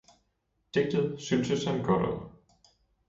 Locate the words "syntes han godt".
1.21-2.05